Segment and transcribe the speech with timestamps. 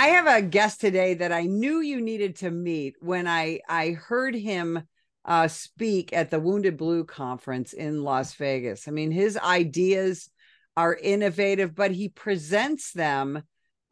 [0.00, 3.90] I have a guest today that I knew you needed to meet when I I
[3.90, 4.82] heard him
[5.26, 8.88] uh, speak at the Wounded Blue conference in Las Vegas.
[8.88, 10.30] I mean, his ideas
[10.74, 13.42] are innovative, but he presents them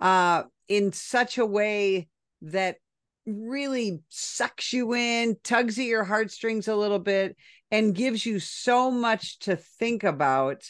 [0.01, 2.09] uh, in such a way
[2.41, 2.77] that
[3.27, 7.37] really sucks you in, tugs at your heartstrings a little bit,
[7.71, 10.63] and gives you so much to think about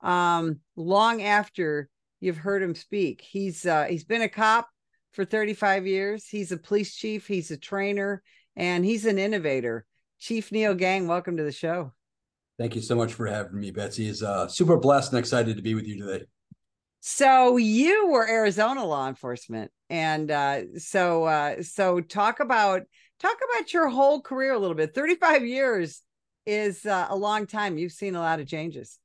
[0.00, 3.20] um, long after you've heard him speak.
[3.20, 4.66] He's uh, he's been a cop
[5.12, 6.26] for 35 years.
[6.26, 8.22] He's a police chief, he's a trainer,
[8.56, 9.86] and he's an innovator.
[10.18, 11.92] Chief Neil Gang, welcome to the show.
[12.58, 14.08] Thank you so much for having me, Betsy.
[14.08, 16.24] Is uh, super blessed and excited to be with you today.
[17.00, 22.82] So you were Arizona law enforcement, and uh, so uh, so talk about
[23.20, 24.92] talk about your whole career a little bit.
[24.92, 26.02] Thirty five years
[26.46, 27.78] is uh, a long time.
[27.78, 28.98] You've seen a lot of changes.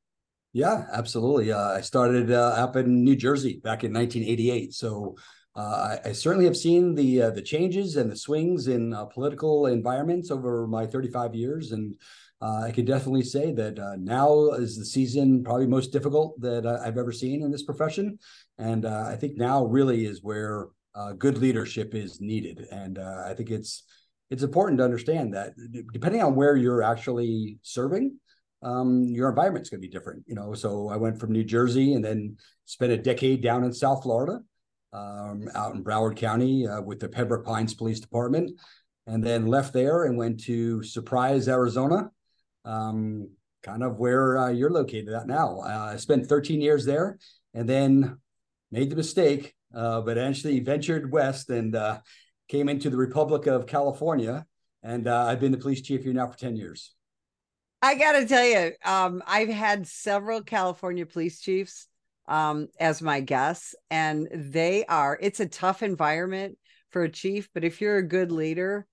[0.53, 1.51] Yeah, absolutely.
[1.51, 4.73] Uh, I started uh, up in New Jersey back in 1988.
[4.73, 5.15] So
[5.55, 9.67] I, I, certainly have seen the uh, the changes and the swings in uh, political
[9.67, 11.95] environments over my 35 years, and
[12.41, 16.97] uh, I can definitely say that now is the season probably most difficult that I've
[16.97, 18.17] ever seen in this profession,
[18.57, 20.67] and I think now really is where
[21.19, 23.83] good leadership is needed, and I think it's
[24.31, 25.53] it's important to understand that
[25.91, 28.17] depending on where you're actually serving,
[28.63, 30.23] um, your environment's going to be different.
[30.25, 33.71] You know, so I went from New Jersey and then spent a decade down in
[33.73, 34.39] South Florida,
[34.93, 38.51] um, out in Broward County uh, with the Pembroke Pines Police Department,
[39.07, 42.11] and then left there and went to Surprise, Arizona,
[42.63, 43.29] um,
[43.63, 45.59] kind of where uh, you're located at now.
[45.59, 47.17] Uh, I spent 13 years there,
[47.53, 48.17] and then
[48.71, 51.99] made the mistake, uh, but actually ventured west and uh,
[52.47, 54.45] came into the Republic of California.
[54.83, 56.93] And I've been the police chief here now for 10 years.
[57.81, 61.87] I got to tell you, um, I've had several California police chiefs
[62.27, 66.57] um, as my guests, and they are, it's a tough environment
[66.89, 68.87] for a chief, but if you're a good leader,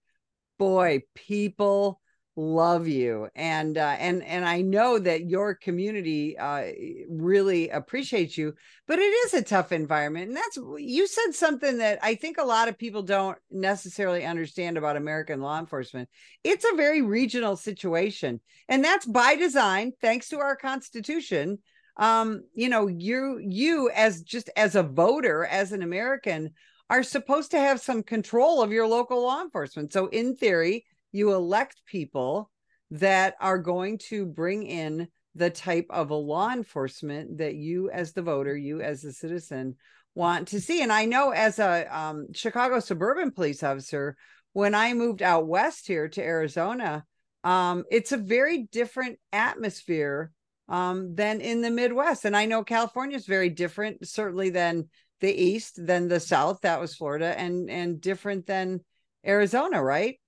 [0.59, 2.01] boy, people
[2.37, 3.29] love you.
[3.35, 6.65] And uh, and and I know that your community uh,
[7.09, 8.55] really appreciates you
[8.87, 10.29] but it is a tough environment.
[10.29, 14.77] And that's you said something that I think a lot of people don't necessarily understand
[14.77, 16.09] about American law enforcement.
[16.43, 21.59] It's a very regional situation and that's by design thanks to our constitution
[21.97, 26.51] um you know you you as just as a voter as an American
[26.89, 29.93] are supposed to have some control of your local law enforcement.
[29.93, 32.51] So in theory you elect people
[32.93, 38.13] that are going to bring in the type of a law enforcement that you as
[38.13, 39.77] the voter you as a citizen
[40.15, 40.83] want to see.
[40.83, 44.17] And i know as a um, chicago suburban police officer
[44.53, 47.05] when i moved out west here to arizona
[47.43, 50.33] um, it's a very different atmosphere
[50.71, 54.89] um, than in the midwest and i know california is very different certainly than
[55.21, 58.81] the east than the south that was florida and and different than
[59.27, 60.19] arizona right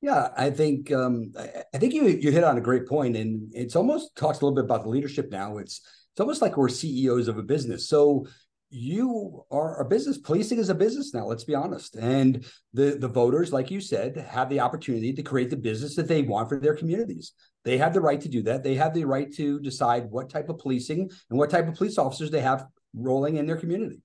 [0.00, 3.74] yeah, I think um, I think you you hit on a great point, and it's
[3.74, 5.58] almost talks a little bit about the leadership now.
[5.58, 5.80] It's
[6.12, 7.88] it's almost like we're CEOs of a business.
[7.88, 8.26] So
[8.70, 10.18] you are a business.
[10.18, 11.26] Policing is a business now.
[11.26, 11.96] Let's be honest.
[11.96, 16.06] And the the voters, like you said, have the opportunity to create the business that
[16.06, 17.32] they want for their communities.
[17.68, 18.62] They have the right to do that.
[18.62, 21.98] They have the right to decide what type of policing and what type of police
[21.98, 22.64] officers they have
[22.94, 24.00] rolling in their community.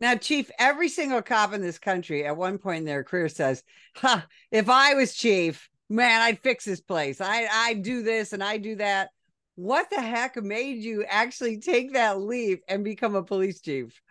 [0.00, 3.62] Now, Chief, every single cop in this country at one point in their career says,
[3.94, 7.20] huh, if I was chief, man, I'd fix this place.
[7.20, 9.10] I I do this and I'd do that.
[9.54, 14.02] What the heck made you actually take that leap and become a police chief?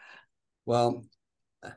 [0.65, 1.03] Well,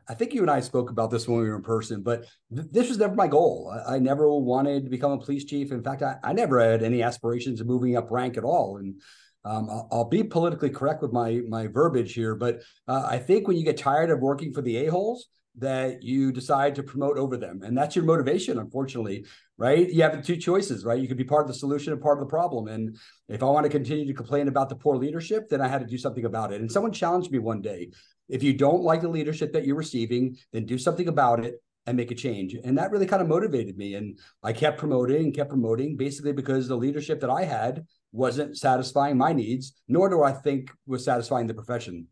[0.08, 2.68] I think you and I spoke about this when we were in person, but th-
[2.70, 3.72] this was never my goal.
[3.72, 5.72] I, I, never wanted to become a police chief.
[5.72, 8.78] In fact, I, I never had any aspirations of moving up rank at all.
[8.78, 9.00] And
[9.44, 13.48] um, I'll, I'll, be politically correct with my my verbiage here, but uh, I think
[13.48, 15.28] when you get tired of working for the a holes,
[15.58, 18.58] that you decide to promote over them, and that's your motivation.
[18.58, 19.26] Unfortunately,
[19.58, 19.90] right?
[19.90, 21.00] You have two choices, right?
[21.00, 22.68] You could be part of the solution and part of the problem.
[22.68, 22.96] And
[23.28, 25.86] if I want to continue to complain about the poor leadership, then I had to
[25.86, 26.60] do something about it.
[26.60, 27.90] And someone challenged me one day:
[28.28, 31.96] if you don't like the leadership that you're receiving, then do something about it and
[31.96, 32.54] make a change.
[32.54, 33.94] And that really kind of motivated me.
[33.94, 38.56] And I kept promoting and kept promoting, basically because the leadership that I had wasn't
[38.56, 42.06] satisfying my needs, nor do I think was satisfying the profession.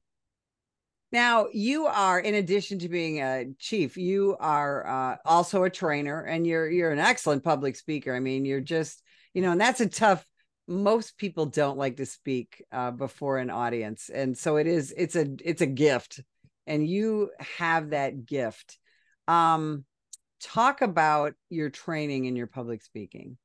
[1.11, 6.21] Now, you are, in addition to being a chief, you are uh, also a trainer,
[6.21, 8.15] and you're you're an excellent public speaker.
[8.15, 9.03] I mean, you're just,
[9.33, 10.25] you know, and that's a tough.
[10.67, 14.93] Most people don't like to speak uh, before an audience, and so it is.
[14.97, 16.21] It's a it's a gift,
[16.67, 18.79] and you have that gift.
[19.27, 19.87] Um,
[20.41, 23.39] talk about your training in your public speaking.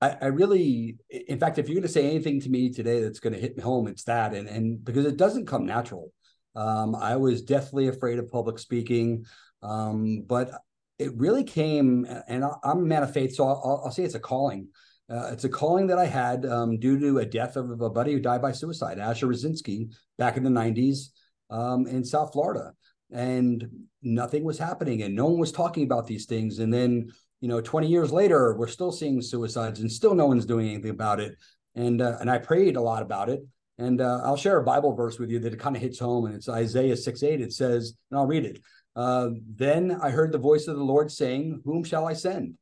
[0.00, 3.20] I, I, really, in fact, if you're going to say anything to me today that's
[3.20, 6.12] going to hit me home, it's that, and and because it doesn't come natural.
[6.54, 9.24] Um, I was deathly afraid of public speaking,
[9.62, 10.50] um, but
[10.98, 14.20] it really came, and I'm a man of faith, so I'll, I'll say it's a
[14.20, 14.68] calling.
[15.08, 18.12] Uh, it's a calling that I had um, due to a death of a buddy
[18.12, 21.10] who died by suicide, Asher Rosinski, back in the 90s
[21.50, 22.72] um, in South Florida.
[23.12, 23.68] And
[24.02, 26.58] nothing was happening, and no one was talking about these things.
[26.58, 30.46] And then, you know, 20 years later, we're still seeing suicides, and still no one's
[30.46, 31.36] doing anything about it.
[31.74, 33.40] And uh, and I prayed a lot about it.
[33.78, 36.24] And uh, I'll share a Bible verse with you that it kind of hits home,
[36.24, 37.40] and it's Isaiah 6 8.
[37.40, 38.60] It says, and I'll read it.
[38.94, 42.54] Uh, then I heard the voice of the Lord saying, Whom shall I send?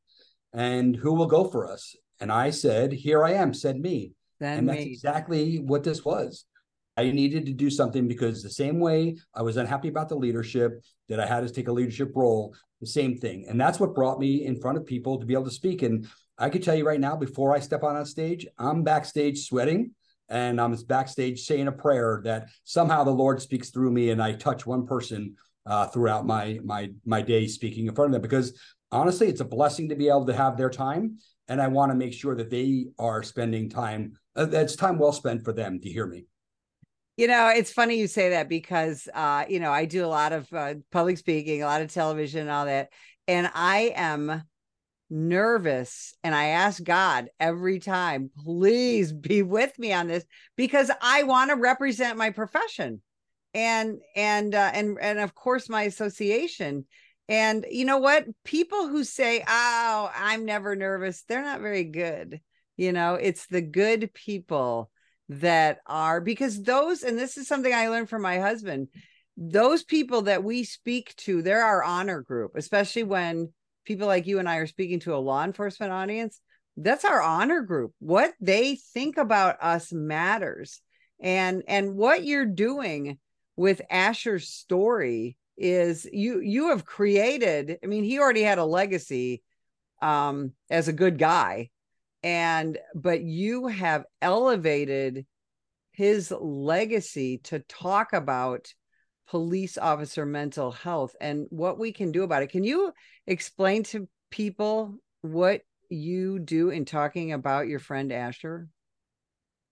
[0.53, 1.95] And who will go for us?
[2.19, 4.11] And I said, Here I am, send me.
[4.39, 4.91] Send and that's me.
[4.91, 6.45] exactly what this was.
[6.97, 10.81] I needed to do something because the same way I was unhappy about the leadership,
[11.09, 13.45] that I had to take a leadership role, the same thing.
[13.47, 15.81] And that's what brought me in front of people to be able to speak.
[15.81, 16.07] And
[16.37, 19.91] I could tell you right now, before I step on that stage, I'm backstage sweating
[20.29, 24.33] and I'm backstage saying a prayer that somehow the Lord speaks through me and I
[24.33, 25.35] touch one person
[25.65, 28.59] uh, throughout my my my day speaking in front of them because
[28.91, 31.17] honestly, it's a blessing to be able to have their time
[31.47, 34.13] and I want to make sure that they are spending time.
[34.35, 36.25] Uh, that's time well spent for them to hear me.
[37.17, 40.33] You know, it's funny you say that because, uh, you know, I do a lot
[40.33, 42.89] of uh, public speaking, a lot of television, and all that,
[43.27, 44.43] and I am
[45.09, 50.25] nervous and I ask God every time, please be with me on this
[50.55, 53.01] because I want to represent my profession
[53.53, 56.85] and and uh, and and of course my association
[57.27, 58.25] and you know what?
[58.43, 62.41] People who say, Oh, I'm never nervous, they're not very good.
[62.77, 64.89] You know, it's the good people
[65.29, 68.87] that are because those, and this is something I learned from my husband,
[69.37, 73.51] those people that we speak to, they're our honor group, especially when
[73.85, 76.39] people like you and I are speaking to a law enforcement audience.
[76.77, 77.93] That's our honor group.
[77.99, 80.81] What they think about us matters.
[81.21, 83.17] And and what you're doing
[83.55, 89.41] with Asher's story is you you have created i mean he already had a legacy
[90.01, 91.69] um as a good guy
[92.25, 95.25] and but you have elevated
[95.91, 98.73] his legacy to talk about
[99.27, 102.91] police officer mental health and what we can do about it can you
[103.27, 108.67] explain to people what you do in talking about your friend asher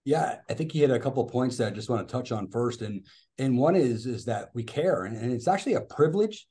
[0.05, 2.33] yeah, I think you hit a couple of points that I just want to touch
[2.33, 3.05] on first, and
[3.37, 6.45] and one is is that we care, and, and it's actually a privilege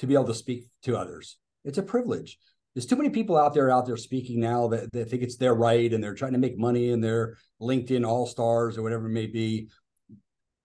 [0.00, 1.38] to be able to speak to others.
[1.64, 2.38] It's a privilege.
[2.74, 5.54] There's too many people out there out there speaking now that, that think it's their
[5.54, 9.12] right and they're trying to make money and they're LinkedIn all stars or whatever it
[9.12, 9.68] may be.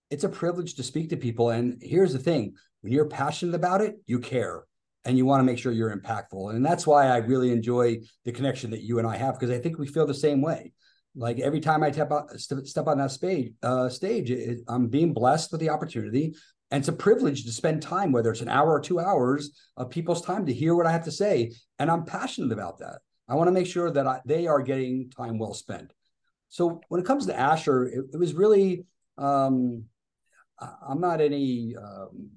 [0.10, 1.50] It's a privilege to speak to people.
[1.50, 4.64] And here's the thing: when you're passionate about it, you care
[5.06, 6.56] and you want to make sure you're impactful.
[6.56, 9.60] And that's why I really enjoy the connection that you and I have because I
[9.60, 10.72] think we feel the same way
[11.16, 15.14] like every time I step out, step on that stage, uh, stage, it, I'm being
[15.14, 16.36] blessed with the opportunity,
[16.72, 19.90] and it's a privilege to spend time, whether it's an hour or two hours of
[19.90, 23.00] people's time to hear what I have to say, and I'm passionate about that.
[23.28, 25.94] I want to make sure that I, they are getting time well spent.
[26.50, 28.86] So when it comes to Asher, it, it was really
[29.18, 29.86] um,
[30.88, 32.32] I'm not any um,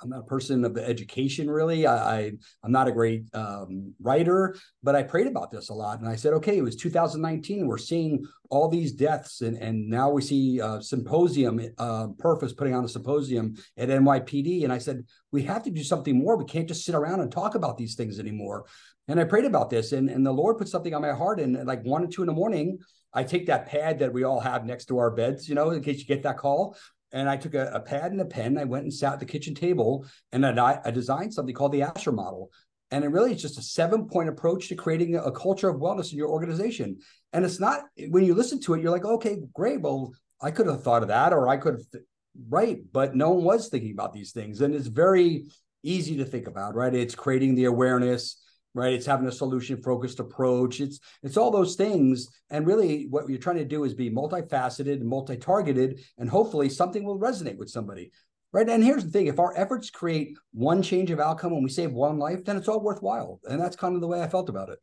[0.00, 1.86] I'm not a person of the education really.
[1.86, 2.20] I, I
[2.64, 6.16] am not a great um, writer, but I prayed about this a lot, and I
[6.16, 7.66] said, okay, it was 2019.
[7.66, 11.60] We're seeing all these deaths, and and now we see a symposium.
[11.78, 15.70] Uh, Perf is putting on a symposium at NYPD, and I said we have to
[15.70, 16.36] do something more.
[16.36, 18.66] We can't just sit around and talk about these things anymore.
[19.08, 21.66] And I prayed about this, and and the Lord put something on my heart, and
[21.66, 22.78] like one or two in the morning.
[23.14, 25.82] I take that pad that we all have next to our beds, you know, in
[25.82, 26.76] case you get that call
[27.16, 28.58] and I took a, a, pad and a pen.
[28.58, 31.80] I went and sat at the kitchen table and I, I designed something called the
[31.80, 32.50] Asher model.
[32.90, 35.80] And it really is just a seven point approach to creating a, a, culture of
[35.80, 36.98] wellness in your organization.
[37.32, 39.80] And it's not when you listen to it, you're like, okay, great.
[39.80, 42.04] Well, I could have thought of that, or I could have, th-
[42.50, 42.78] right.
[42.92, 44.60] But no one was thinking about these things.
[44.60, 45.46] And it's very
[45.82, 46.94] easy to think about, right?
[46.94, 48.42] It's creating the awareness,
[48.76, 48.92] right?
[48.92, 50.80] It's having a solution focused approach.
[50.80, 52.28] It's it's all those things.
[52.50, 57.02] And really what you're trying to do is be multifaceted and multi-targeted and hopefully something
[57.02, 58.12] will resonate with somebody
[58.52, 58.70] right?
[58.70, 61.92] And here's the thing if our efforts create one change of outcome and we save
[61.92, 63.40] one life then it's all worthwhile.
[63.44, 64.78] And that's kind of the way i felt about it.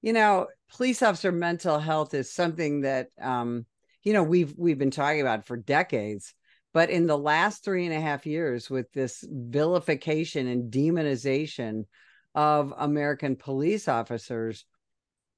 [0.00, 3.66] You know police officer mental health is something that um
[4.04, 6.34] you know we've we've been talking about for decades.
[6.72, 11.84] But in the last three and a half years with this vilification and demonization
[12.34, 14.64] of American police officers,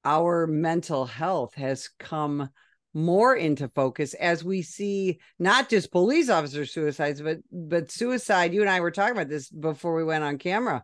[0.03, 2.49] our mental health has come
[2.93, 8.53] more into focus as we see not just police officer suicides but but suicide.
[8.53, 10.81] You and i were talking about this before we went on camera.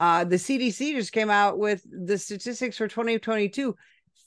[0.00, 3.76] Uh, the cdc just came out with the statistics for 2022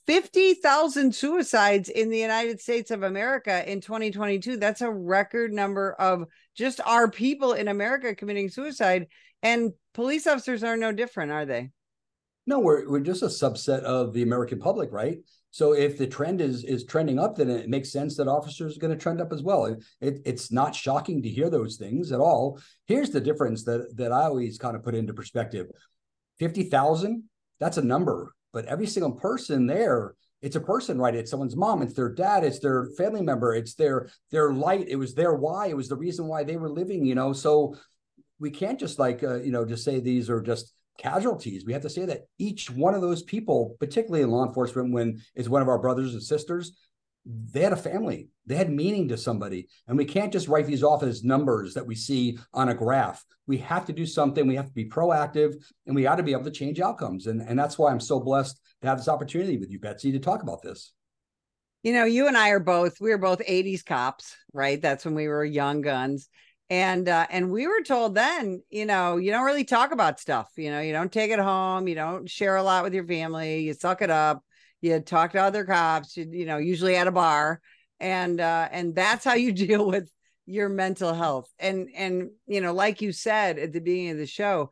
[0.08, 4.58] 50,000 suicides in the United States of America in 2022.
[4.58, 9.08] That's a record number of just our people in America committing suicide.
[9.42, 11.72] And police officers are no different, are they?
[12.48, 15.18] No, we're, we're just a subset of the American public, right?
[15.50, 18.80] So if the trend is is trending up, then it makes sense that officers are
[18.82, 19.66] going to trend up as well.
[19.68, 22.60] It, it, it's not shocking to hear those things at all.
[22.88, 25.68] Here's the difference that that I always kind of put into perspective:
[26.38, 27.24] fifty thousand.
[27.62, 31.14] That's a number, but every single person there, it's a person, right?
[31.14, 34.88] It's someone's mom, it's their dad, it's their family member, it's their their light.
[34.88, 35.68] It was their why.
[35.68, 37.06] It was the reason why they were living.
[37.06, 37.76] You know, so
[38.40, 41.66] we can't just like uh, you know just say these are just casualties.
[41.66, 45.22] We have to say that each one of those people, particularly in law enforcement, when
[45.36, 46.72] is one of our brothers and sisters,
[47.26, 49.68] they had a family, they had meaning to somebody.
[49.88, 53.24] And we can't just write these off as numbers that we see on a graph.
[53.48, 54.48] We have to do something.
[54.48, 55.56] We have to be proactive
[55.88, 57.28] and we got to be able to change outcomes.
[57.28, 60.20] And, and that's why I'm so blessed to have this opportunity with you, Betsy, to
[60.20, 60.94] talk about this.
[61.84, 64.82] You know, you and I are both, we were both 80s cops, right?
[64.82, 66.30] That's when we were young guns
[66.70, 70.50] and uh, and we were told then you know you don't really talk about stuff
[70.58, 73.60] you know you don't take it home you don't share a lot with your family
[73.60, 74.44] you suck it up
[74.82, 77.62] you talk to other cops you, you know usually at a bar
[78.00, 80.10] and uh and that's how you deal with
[80.46, 81.52] your mental health.
[81.60, 84.72] And and you know like you said at the beginning of the show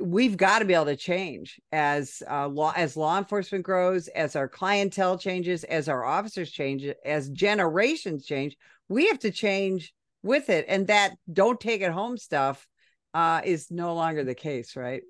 [0.00, 4.34] we've got to be able to change as uh, law as law enforcement grows as
[4.34, 8.56] our clientele changes as our officers change as generations change
[8.88, 10.66] we have to change with it.
[10.68, 12.66] And that don't take it home stuff
[13.14, 15.02] uh is no longer the case right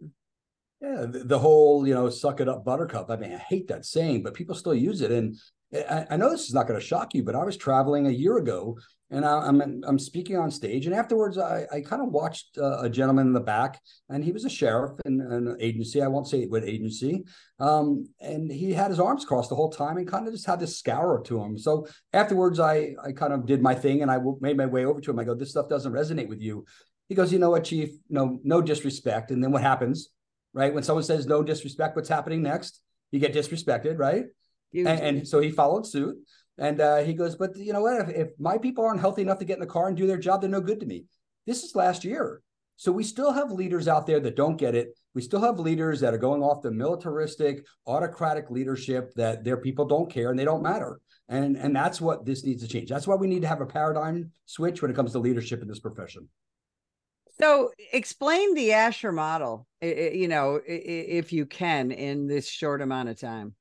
[0.80, 4.22] yeah the, whole you know suck it up buttercup i mean i hate that saying
[4.22, 5.36] but people still use it and
[5.74, 8.10] i, I know this is not going to shock you but i was traveling a
[8.10, 8.76] year ago
[9.10, 12.58] and I, am I'm, I'm speaking on stage, and afterwards, I, I kind of watched
[12.58, 16.00] uh, a gentleman in the back, and he was a sheriff in, in an agency.
[16.00, 17.24] I won't say what agency,
[17.58, 20.60] um, and he had his arms crossed the whole time, and kind of just had
[20.60, 21.58] this scour to him.
[21.58, 25.00] So afterwards, I I kind of did my thing, and I made my way over
[25.00, 25.18] to him.
[25.18, 26.64] I go, "This stuff doesn't resonate with you."
[27.08, 27.90] He goes, "You know what, Chief?
[28.08, 30.08] No, no disrespect." And then what happens,
[30.52, 30.72] right?
[30.72, 32.80] When someone says no disrespect, what's happening next?
[33.10, 34.24] You get disrespected, right?
[34.74, 36.16] And, and so he followed suit.
[36.58, 38.08] And uh, he goes, but you know what?
[38.08, 40.18] If, if my people aren't healthy enough to get in the car and do their
[40.18, 41.04] job, they're no good to me.
[41.46, 42.42] This is last year.
[42.76, 44.96] So we still have leaders out there that don't get it.
[45.14, 49.84] We still have leaders that are going off the militaristic, autocratic leadership that their people
[49.84, 51.00] don't care and they don't matter.
[51.28, 52.88] And, and that's what this needs to change.
[52.88, 55.68] That's why we need to have a paradigm switch when it comes to leadership in
[55.68, 56.28] this profession.
[57.42, 63.18] So explain the Asher model, you know, if you can, in this short amount of
[63.18, 63.54] time.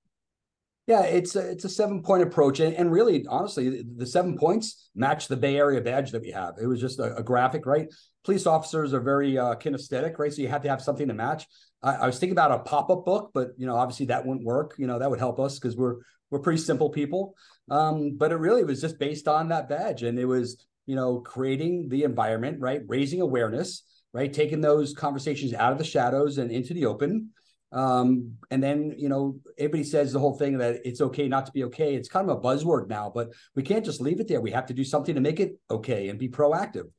[0.87, 5.27] Yeah, it's a, it's a seven point approach, and, really, honestly, the seven points match
[5.27, 6.55] the Bay Area badge that we have.
[6.59, 7.87] It was just a, a graphic, right?
[8.23, 10.33] Police officers are very uh, kinesthetic, right?
[10.33, 11.45] So you have to have something to match.
[11.83, 14.45] I, I was thinking about a pop up book, but you know, obviously that wouldn't
[14.45, 14.73] work.
[14.79, 15.97] You know, that would help us because we're
[16.31, 17.35] we're pretty simple people.
[17.69, 21.19] Um, but it really was just based on that badge, and it was you know
[21.19, 22.81] creating the environment, right?
[22.87, 24.31] Raising awareness, right?
[24.31, 27.29] Taking those conversations out of the shadows and into the open
[27.71, 31.51] um, and then, you know, everybody says the whole thing that it's okay not to
[31.51, 31.95] be okay.
[31.95, 34.41] It's kind of a buzzword now, but we can't just leave it there.
[34.41, 36.89] We have to do something to make it okay and be proactive.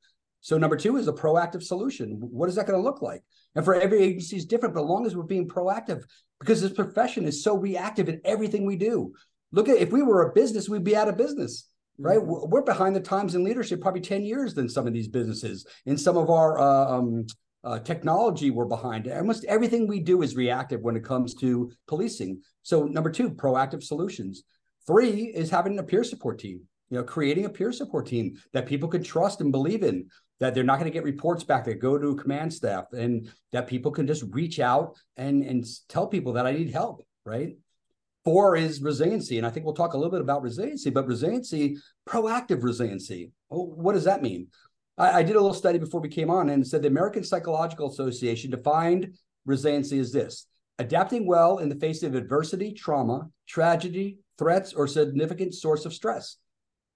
[0.43, 2.17] So number two is a proactive solution.
[2.21, 3.23] What is that going to look like?
[3.55, 6.05] And for every agency is different, but as long as we're being proactive,
[6.39, 9.13] because this profession is so reactive in everything we do.
[9.53, 11.69] Look at if we were a business, we'd be out of business,
[12.01, 12.19] right?
[12.19, 12.51] Mm-hmm.
[12.51, 15.67] We're behind the times in leadership, probably 10 years than some of these businesses.
[15.87, 17.27] In some of our uh, um,
[17.63, 19.09] uh, technology we're behind.
[19.09, 22.41] Almost everything we do is reactive when it comes to policing.
[22.63, 24.45] So number two, proactive solutions.
[24.87, 26.63] Three is having a peer support team.
[26.91, 30.09] You know, creating a peer support team that people can trust and believe in.
[30.41, 33.67] That they're not going to get reports back that go to command staff, and that
[33.67, 37.05] people can just reach out and and tell people that I need help.
[37.27, 37.57] Right.
[38.25, 40.91] Four is resiliency, and I think we'll talk a little bit about resiliency.
[40.91, 43.31] But resiliency, proactive resiliency.
[43.49, 44.49] Well, what does that mean?
[44.99, 47.91] I, I did a little study before we came on and said the American Psychological
[47.91, 49.15] Association defined
[49.47, 50.47] resiliency as this
[50.79, 56.37] adapting well in the face of adversity, trauma, tragedy, threats, or significant source of stress.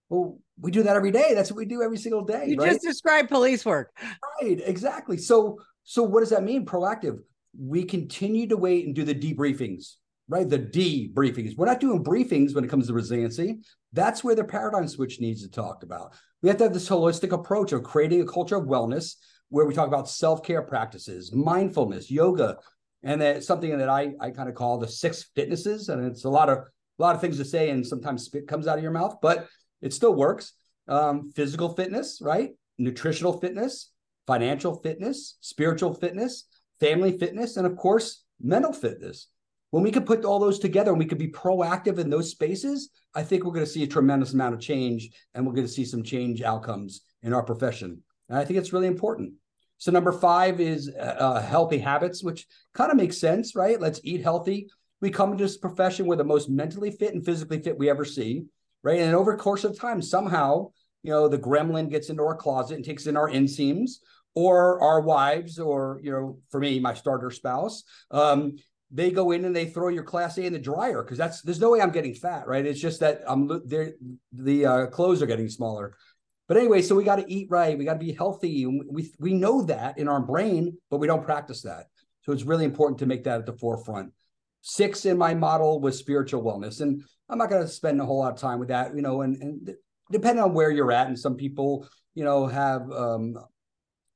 [0.09, 1.35] Well, we do that every day.
[1.35, 2.47] That's what we do every single day.
[2.49, 2.73] You right?
[2.73, 3.95] just described police work.
[4.41, 5.19] Right, exactly.
[5.19, 6.65] So, so what does that mean?
[6.65, 7.19] Proactive.
[7.59, 9.97] We continue to wait and do the debriefings
[10.29, 10.49] right?
[10.49, 11.57] The D briefings.
[11.57, 13.61] We're not doing briefings when it comes to resiliency.
[13.93, 16.15] That's where the paradigm switch needs to talk about.
[16.43, 19.17] We have to have this holistic approach of creating a culture of wellness
[19.51, 22.57] where we talk about self-care practices, mindfulness, yoga,
[23.03, 25.89] and then something that I, I kind of call the six fitnesses.
[25.89, 28.67] And it's a lot of a lot of things to say, and sometimes spit comes
[28.67, 29.49] out of your mouth, but
[29.83, 30.53] it still works.
[30.87, 32.51] Um, physical fitness, right?
[32.79, 33.91] Nutritional fitness,
[34.27, 36.45] financial fitness, spiritual fitness,
[36.81, 39.29] family fitness, and of course, mental fitness
[39.75, 42.91] when we can put all those together and we could be proactive in those spaces,
[43.13, 45.73] I think we're going to see a tremendous amount of change and we're going to
[45.73, 48.01] see some change outcomes in our profession.
[48.29, 49.33] And I think it's really important.
[49.79, 53.81] So number five is uh, uh healthy habits, which kind of makes sense, right?
[53.81, 54.69] Let's eat healthy.
[55.01, 58.05] We come into this profession, we're the most mentally fit and physically fit we ever
[58.05, 58.45] see,
[58.85, 59.01] right?
[59.01, 60.71] And over the course of time, somehow,
[61.03, 63.95] you know, the gremlin gets into our closet and takes in our inseams,
[64.35, 68.57] or our wives, or you know, for me, my starter spouse, um,
[68.91, 71.61] they go in and they throw your class A in the dryer because that's there's
[71.61, 72.65] no way I'm getting fat, right?
[72.65, 73.93] It's just that I'm there.
[74.33, 75.97] The uh, clothes are getting smaller.
[76.47, 77.77] But anyway, so we got to eat right.
[77.77, 78.67] We got to be healthy.
[78.67, 81.87] We we know that in our brain, but we don't practice that.
[82.23, 84.13] So it's really important to make that at the forefront.
[84.61, 88.19] Six in my model was spiritual wellness, and I'm not going to spend a whole
[88.19, 88.95] lot of time with that.
[88.95, 89.75] You know, and and
[90.11, 93.37] depending on where you're at, and some people, you know, have um,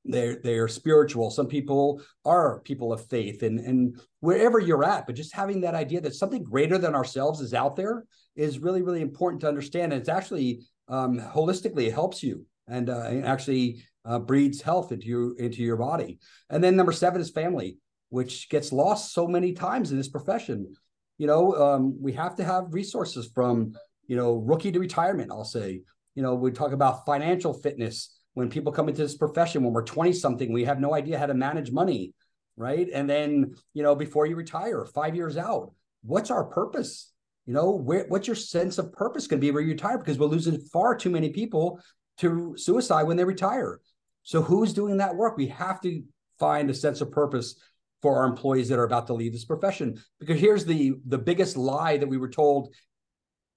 [0.08, 1.30] they're they're spiritual.
[1.30, 5.74] Some people are people of faith, and and wherever you're at, but just having that
[5.74, 9.92] idea that something greater than ourselves is out there is really really important to understand.
[9.92, 15.06] And it's actually um, holistically it helps you and uh, actually uh, breeds health into
[15.06, 16.18] your into your body.
[16.50, 20.74] And then number seven is family, which gets lost so many times in this profession.
[21.18, 23.74] You know, um, we have to have resources from
[24.06, 25.30] you know rookie to retirement.
[25.30, 25.82] I'll say,
[26.14, 29.82] you know, we talk about financial fitness when people come into this profession when we're
[29.82, 32.12] 20 something we have no idea how to manage money
[32.56, 37.12] right and then you know before you retire five years out what's our purpose
[37.48, 39.96] you know, where what's your sense of purpose going to be when you retire?
[39.96, 41.80] Because we're losing far too many people
[42.18, 43.80] to suicide when they retire.
[44.22, 45.38] So who's doing that work?
[45.38, 46.02] We have to
[46.38, 47.58] find a sense of purpose
[48.02, 49.98] for our employees that are about to leave this profession.
[50.20, 52.74] Because here's the the biggest lie that we were told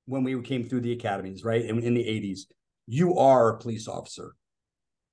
[0.05, 1.65] when we came through the academies, right?
[1.65, 2.43] In, in the 80s.
[2.87, 4.35] You are a police officer.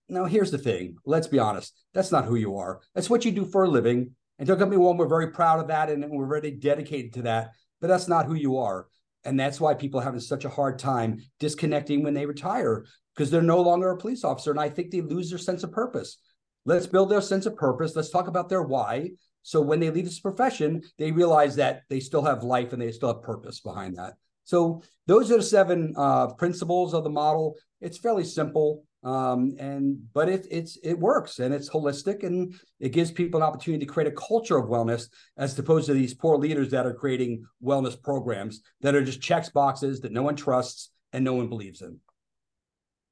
[0.09, 0.97] Now, here's the thing.
[1.05, 1.75] Let's be honest.
[1.93, 2.81] That's not who you are.
[2.95, 4.13] That's what you do for a living.
[4.39, 7.23] And don't get me wrong, we're very proud of that and we're very dedicated to
[7.23, 7.51] that
[7.81, 8.87] but that's not who you are.
[9.25, 13.31] And that's why people are having such a hard time disconnecting when they retire because
[13.31, 14.51] they're no longer a police officer.
[14.51, 16.19] And I think they lose their sense of purpose.
[16.65, 17.97] Let's build their sense of purpose.
[17.97, 19.11] Let's talk about their why.
[19.43, 22.93] So when they leave this profession, they realize that they still have life and they
[22.93, 24.15] still have purpose behind that.
[24.45, 27.57] So those are the seven uh, principles of the model.
[27.81, 32.91] It's fairly simple um, and but it it's it works and it's holistic and it
[32.91, 36.37] gives people an opportunity to create a culture of wellness as opposed to these poor
[36.37, 40.91] leaders that are creating wellness programs that are just checks boxes that no one trusts
[41.13, 41.99] and no one believes in.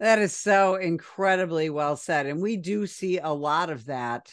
[0.01, 2.27] That is so incredibly well said.
[2.27, 4.31] And we do see a lot of that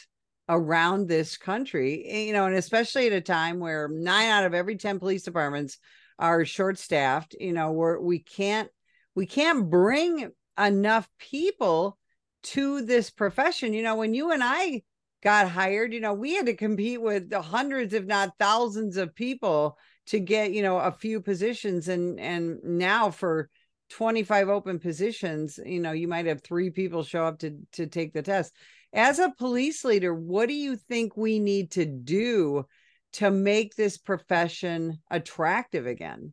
[0.48, 4.52] around this country eh, you know and especially at a time where nine out of
[4.52, 5.78] every 10 police departments
[6.18, 8.68] are short staffed you know where we can't
[9.14, 11.98] we can't bring enough people
[12.42, 13.72] to this profession.
[13.72, 14.82] You know, when you and I
[15.22, 19.14] got hired, you know, we had to compete with the hundreds, if not thousands of
[19.14, 21.88] people to get, you know, a few positions.
[21.88, 23.48] And and now for
[23.90, 28.12] 25 open positions, you know, you might have three people show up to to take
[28.12, 28.52] the test.
[28.92, 32.66] As a police leader, what do you think we need to do
[33.14, 36.32] to make this profession attractive again?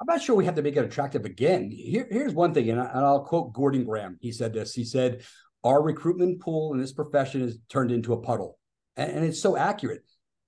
[0.00, 1.70] I'm not sure we have to make it attractive again.
[1.70, 4.16] Here, here's one thing, and, I, will quote Gordon Graham.
[4.20, 4.72] He said this.
[4.72, 5.22] He said,
[5.62, 8.58] "Our recruitment pool in this profession is turned into a puddle,"
[8.96, 10.02] and, and it's so accurate.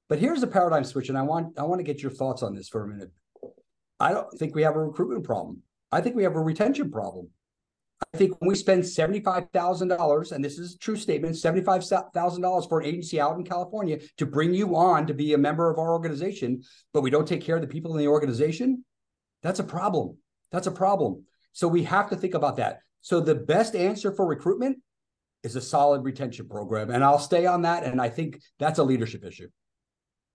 [0.09, 2.55] But here's a paradigm switch, and I want I want to get your thoughts on
[2.55, 3.11] this for a minute.
[4.01, 5.63] I don't think we have a recruitment problem.
[5.93, 7.29] I think we have a retention problem.
[8.13, 12.87] I think when we spend $75,000, and this is a true statement, $75,000 for an
[12.87, 16.63] agency out in California to bring you on to be a member of our organization,
[16.93, 18.85] but we don't take care of the people in the organization,
[19.43, 20.17] that's a problem.
[20.51, 21.25] That's a problem.
[21.53, 22.81] So we have to think about that.
[23.01, 24.79] So the best answer for recruitment
[25.43, 26.91] is a solid retention program.
[26.91, 27.85] And I'll stay on that.
[27.85, 29.49] And I think that's a leadership issue.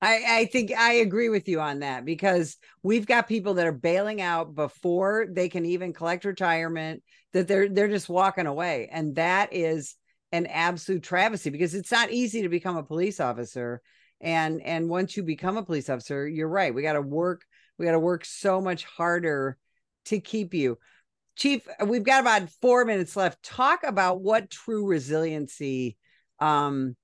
[0.02, 3.72] I, I think I agree with you on that because we've got people that are
[3.72, 7.02] bailing out before they can even collect retirement,
[7.34, 8.90] that they're they're just walking away.
[8.92, 9.96] And that is
[10.32, 13.82] an absolute travesty because it's not easy to become a police officer.
[14.22, 16.76] And and once you become a police officer, you're right.
[16.76, 17.42] We got to work
[17.78, 19.58] we got to work so much harder
[20.06, 20.78] to keep you.
[21.36, 23.44] Chief, we've got about four minutes left.
[23.44, 25.98] Talk about what true resiliency
[26.40, 26.96] um,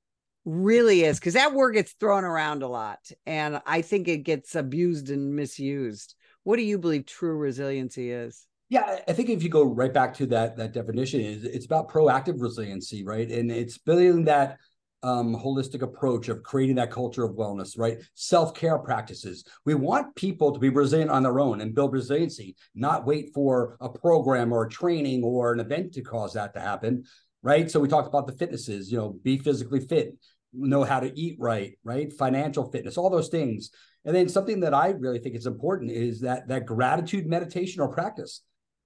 [0.43, 2.99] really is, because that word gets thrown around a lot.
[3.25, 6.15] And I think it gets abused and misused.
[6.43, 8.47] What do you believe true resiliency is?
[8.69, 12.41] Yeah, I think if you go right back to that that definition, it's about proactive
[12.41, 13.29] resiliency, right?
[13.29, 14.57] And it's building that
[15.03, 17.99] um, holistic approach of creating that culture of wellness, right?
[18.15, 19.43] Self care practices.
[19.65, 23.77] We want people to be resilient on their own and build resiliency, not wait for
[23.81, 27.03] a program or a training or an event to cause that to happen,
[27.41, 27.69] right?
[27.69, 30.15] So we talked about the fitnesses, you know, be physically fit.
[30.53, 32.11] know how to eat right, right?
[32.13, 33.71] Financial fitness, all those things.
[34.05, 37.89] And then something that I really think is important is that that gratitude meditation or
[37.89, 38.41] practice.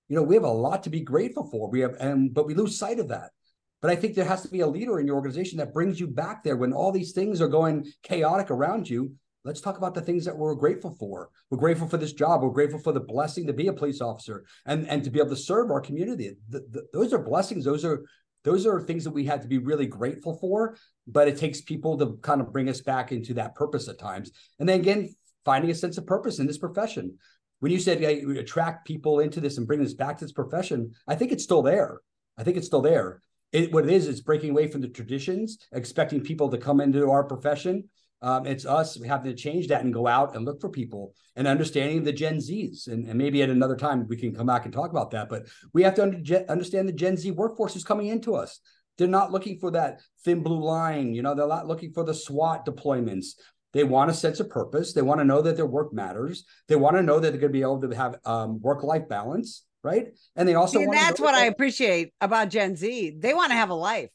[0.10, 1.70] You know, we have a lot to be grateful for.
[1.70, 3.32] We have, and but we lose sight of that.
[3.82, 6.08] But I think there has to be a leader in your organization that brings you
[6.08, 9.13] back there when all these things are going chaotic around you.
[9.44, 11.30] Let's talk about the things that we're grateful for.
[11.50, 12.42] We're grateful for this job.
[12.42, 15.30] We're grateful for the blessing to be a police officer and, and to be able
[15.30, 16.32] to serve our community.
[16.50, 17.63] The, the, those are blessings.
[17.63, 18.04] Those are
[18.44, 20.78] those are things that we had to be really grateful for.
[21.08, 24.32] But it takes people to kind of bring us back into that purpose at times.
[24.60, 27.18] And then again, finding a sense of purpose in this profession.
[27.60, 30.92] When you said you attract people into this and bring us back to this profession,
[31.08, 32.02] I think it's still there.
[32.38, 33.22] I think it's still there.
[33.52, 37.10] It, what it is, it's breaking away from the traditions, expecting people to come into
[37.10, 37.86] our profession.
[38.22, 41.48] Um, it's us having to change that and go out and look for people and
[41.48, 42.88] understanding the Gen Zs.
[42.88, 45.30] And, and, maybe at another time we can come back and talk about that.
[45.30, 48.60] But we have to under, understand the Gen Z workforce is coming into us.
[48.98, 51.14] They're not looking for that thin blue line.
[51.14, 53.36] You know, they're not looking for the SWAT deployments.
[53.74, 54.94] They want a sense of purpose.
[54.94, 56.46] They want to know that their work matters.
[56.68, 59.08] They want to know that they're going to be able to have um, work life
[59.08, 60.08] balance right?
[60.36, 63.16] And they also and that's what I appreciate about Gen Z.
[63.20, 64.10] They want to have a life.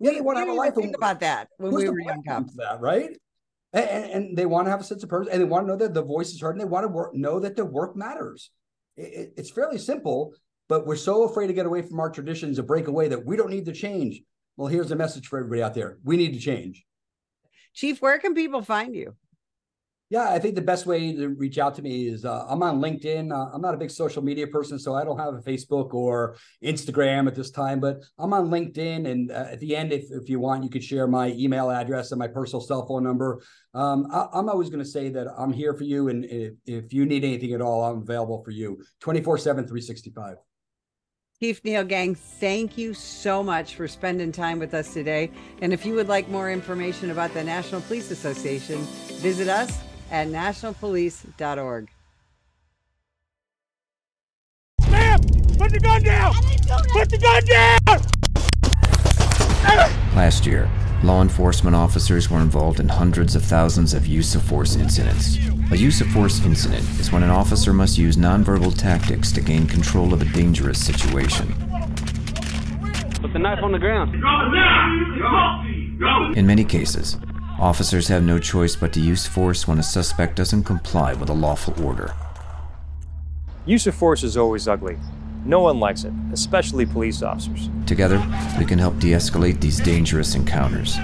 [0.00, 0.74] Yeah, they want to have a life.
[0.74, 2.54] Think about that when we were young cops.
[2.54, 3.16] That right?
[3.72, 5.76] And, and, they want to have a sense of purpose, and they want to know
[5.76, 8.50] that the voice is heard, and they want to work, know that their work matters.
[8.96, 10.32] It, it's fairly simple,
[10.70, 13.36] but we're so afraid to get away from our traditions and break away that we
[13.36, 14.22] don't need to change.
[14.56, 16.86] Well, here's a message for everybody out there: we need to change.
[17.74, 19.14] Chief, where can people find you?
[20.10, 22.80] Yeah, I think the best way to reach out to me is uh, I'm on
[22.80, 23.30] LinkedIn.
[23.30, 26.36] Uh, I'm not a big social media person, so I don't have a Facebook or
[26.64, 29.06] Instagram at this time, but I'm on LinkedIn.
[29.06, 32.10] And uh, at the end, if, if you want, you could share my email address
[32.10, 33.42] and my personal cell phone number.
[33.74, 36.08] Um, I, am always going to say that I'm here for you.
[36.08, 40.36] And if, if you need anything at all, I'm available for you 24 7, 365.
[41.38, 45.30] Chief Neil Gang, thank you so much for spending time with us today.
[45.60, 48.78] And if you would like more information about the National Police Association,
[49.20, 51.88] visit us at nationalpolice.org.
[54.90, 55.20] Ma'am,
[55.58, 56.34] put the gun down!
[56.92, 57.78] Put the gun down!
[60.14, 60.68] Last year,
[61.02, 65.36] law enforcement officers were involved in hundreds of thousands of use of force incidents.
[65.70, 69.66] A use of force incident is when an officer must use nonverbal tactics to gain
[69.66, 71.46] control of a dangerous situation.
[73.20, 74.14] Put the knife on the ground.
[76.36, 77.16] In many cases,
[77.58, 81.32] Officers have no choice but to use force when a suspect doesn't comply with a
[81.32, 82.14] lawful order.
[83.66, 84.96] Use of force is always ugly.
[85.44, 87.68] No one likes it, especially police officers.
[87.84, 88.24] Together,
[88.60, 90.98] we can help de escalate these dangerous encounters.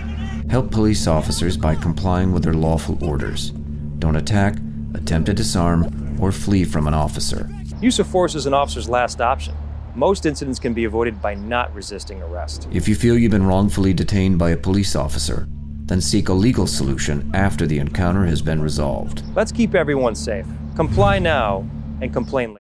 [0.49, 3.51] Help police officers by complying with their lawful orders.
[3.99, 4.55] Don't attack,
[4.95, 7.51] attempt to disarm, or flee from an officer.
[7.81, 9.57] Use of force is an officer's last option.
[9.97, 12.69] Most incidents can be avoided by not resisting arrest.
[12.71, 15.49] If you feel you've been wrongfully detained by a police officer,
[15.87, 19.23] then seek a legal solution after the encounter has been resolved.
[19.35, 20.47] Let's keep everyone safe.
[20.77, 21.68] Comply now
[22.01, 22.53] and complain later.